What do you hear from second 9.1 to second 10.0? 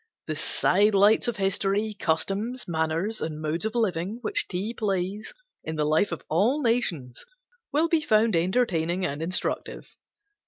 instructive.